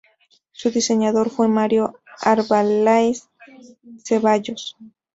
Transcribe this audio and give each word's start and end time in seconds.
Su 0.51 0.71
diseñador 0.71 1.29
fue 1.29 1.47
Mario 1.47 1.99
Arbeláez 2.21 3.29
Ceballos. 4.03 4.75